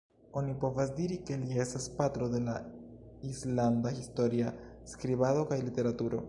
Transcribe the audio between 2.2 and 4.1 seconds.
de la islanda